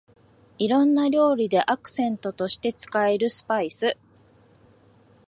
[0.57, 3.97] いろんな料理でアクセントとして使えるスパイス